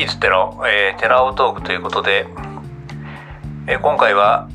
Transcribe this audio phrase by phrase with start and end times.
[0.00, 2.26] ビートテラオ、えー、テラオトークということで、
[3.66, 4.48] えー、今回は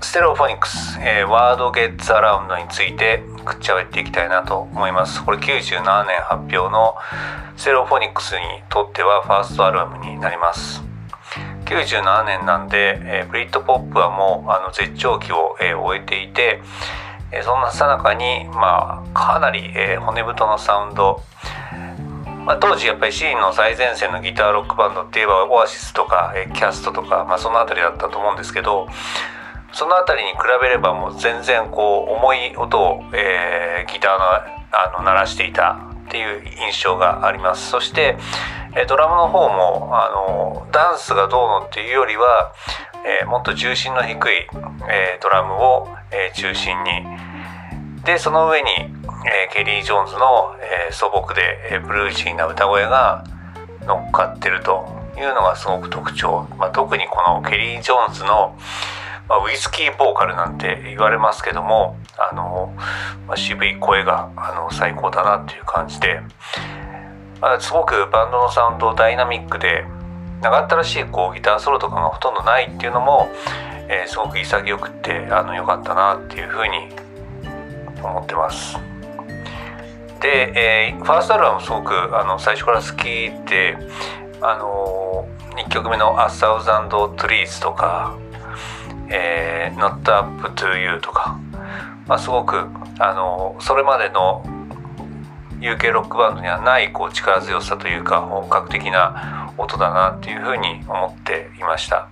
[0.00, 5.24] ステレオフォニックス、えー、ワードゲッツアラウンドについてくっちゃべっていきたいなと思います。
[5.24, 6.94] これ97年発表の
[7.56, 8.38] ステレオフォニックスに
[8.70, 10.84] とってはファーストアルバムになります。
[11.64, 16.60] 97年なんで、えー、ブリットポップはもうあの絶頂期を、えー、終えていて、
[17.32, 21.24] えー、そんなさなかにまあかなり、えー、骨太のサウンド
[22.48, 28.88] まあ、当時やっぱりシーンの最前線のギターロックバンドっていえばオアシスとか、え、キャストとか、まあ、その辺りだったと思うんですけど
[29.74, 34.24] その辺りに比べればもう全然こう重い音を、えー、ギターの
[34.70, 37.70] あの鳴らしていたっていう印象があります。
[37.70, 38.16] そして、
[38.86, 42.52] ドラムの方もあのダンスがどうのっていうよりは、
[43.22, 44.46] えー、もっと重心の低い、
[44.90, 46.90] えー、ドラムを、えー、中心に。
[48.04, 48.70] でその上に、
[49.28, 50.54] えケリー・ジョーンズの、
[50.88, 53.24] え素朴で、えブルーシーな歌声が
[53.86, 58.56] 乗っかってるというのがすごく特徴、まあ、特にこのケリー・ジョーンズの
[59.28, 62.74] まあ、ウイスキーボーカルなんて言われますけどもあの、
[63.26, 66.20] まあ、渋い声があの最高だなっていう感じで、
[67.40, 69.84] まあ、すごくバンドのサウンドダイナミックで
[70.40, 73.28] 長ったらしいこうギターソロとかがほとんどないっていうのも、
[73.88, 76.88] えー、すごく潔くてあの良かったなっていうふうに
[78.02, 78.87] 思ってます。
[80.20, 80.52] で、
[80.90, 83.76] えー、ファーストアルバムすごくあの最初から好きで
[84.40, 88.16] あの1曲目の「A Thousand Trees」とか
[89.10, 91.38] えー、Not Up to You とか、
[92.06, 92.66] まあ、すごく
[92.98, 94.44] あのそれまでの
[95.60, 102.08] UK ロックバンドにはないこう力強さというか本格的な音だなっていうふうに思っていました。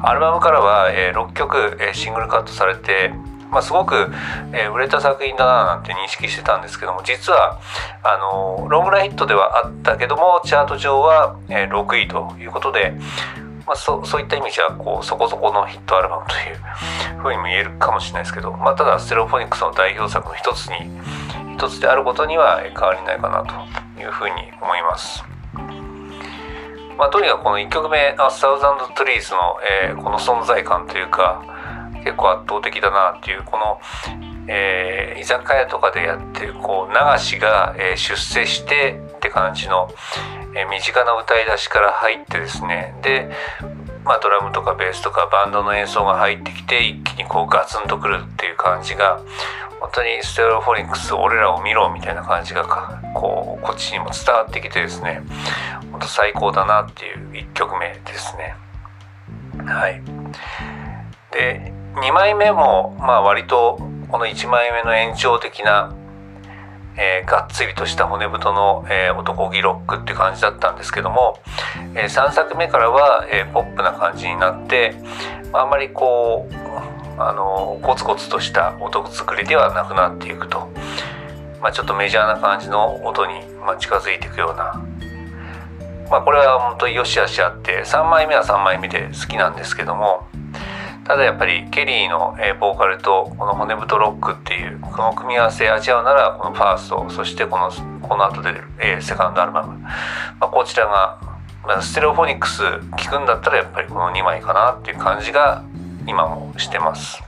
[0.00, 3.12] アルバムからは、えー、6曲、えー、シングルカットされて、
[3.52, 4.10] まあ、すごく、
[4.52, 7.60] えー、売れた作品だななんて認識してたんですけども実は
[8.02, 12.94] あのロングライヒットではあったけどもチャート上は、えー、6位ということで
[13.66, 20.90] まあ、そそういった意味じゃこうそこそこのヒットアルバムというふうにも言えるかもしれないですけど、まあ、ただステロフォニックスの代表作の一つに
[21.54, 25.24] 一つであることには変わりないかなというふうに思います。
[26.98, 31.42] まあ、とにかくこの1曲目「A Thousand Trees の」えー、この存在感というか
[32.04, 33.80] 結構圧倒的だなっていうこの、
[34.48, 39.88] えー、居酒屋とかでやってるこう流しが、えー、出世してって感じの、
[40.54, 42.94] え身近な歌い出しから入ってですね。
[43.02, 43.30] で、
[44.04, 49.20] まあ、ドラムとかベースとかバンドの演奏が入ってきて一気にこうガツンとくるっていう感じが
[49.80, 52.64] 本当にステレオフォニックス俺らを見ろみたいな感じが
[53.14, 55.22] こうこっちにも伝わってきてですね。
[55.90, 58.54] 本当最高だなっていう1曲目ですね。
[59.66, 60.02] はい、
[61.30, 65.94] で2枚目もまあ割とこの1枚目の延長的な
[66.96, 71.38] えー、がっつりとした骨太の、えー、男気ロックって感じだったんですけども、
[71.94, 74.94] えー、3作目からは、えー、ポップな感じになって、
[75.52, 80.68] まあ、あんまりこうあのコツコツとした音作りではなくなっていくと、
[81.60, 84.82] まあ、ちょっとメジャーな感じの音に、まあ、近づいていくような、
[86.10, 90.26] まあ、これは本当によしあしあって3枚目は3枚目で好きなんですけども
[91.12, 99.90] ただやっぱりケリーの、え、ボーカルとこの骨太ロックっていうこの組み合わせ味わうならこのファーストそしてこのこの後で出る、えー、セカンドアルバム、ま
[100.40, 101.20] あ、こちらが、
[101.66, 102.62] まあ、ステレオフォニックス
[102.96, 105.62] 聴くんだったらやっぱりこの2枚かなっていう感じが
[106.06, 107.22] 今もしてます。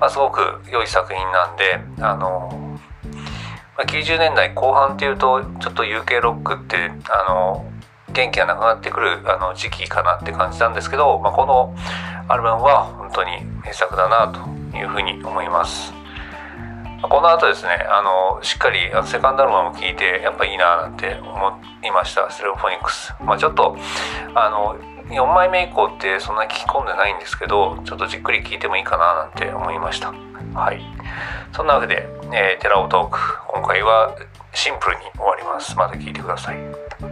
[0.00, 2.80] まあ、すごく良い作品なんであの、
[3.76, 7.70] まあ、90年代後半っていうとちょっと UK ロックってあの
[8.18, 11.72] 元気がなくなってくるあの時期かなって感じなんですけど、まあ、この
[12.26, 13.30] アルバムは本当に
[13.64, 15.92] 名作だなというふうに思います。
[17.00, 23.14] この後ですねあのしっかりセカンドアルバム聴いてやっぱいいななんて思いましたステレオフォニックス。
[23.22, 23.76] まあ、ちょっと
[24.34, 24.76] あの
[25.14, 30.12] 4枚目以降ってそんな聞き込んでないんですけどちょっとじっくり聴いてもいいかななんて思いました。
[30.54, 30.80] はい、
[31.52, 34.16] そんなわけで、えー、テラオトーク今回は
[34.52, 35.76] シンプルに終わります。
[35.76, 37.07] また聞いてください。